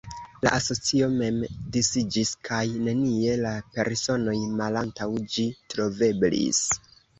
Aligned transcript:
La 0.45 0.51
asocio 0.59 1.09
mem 1.19 1.35
disiĝis 1.75 2.31
kaj 2.49 2.63
nenie 2.89 3.37
la 3.45 3.53
personoj 3.77 4.37
malantaŭ 4.63 5.09
ĝi 5.37 5.49
troveblis. 5.77 6.67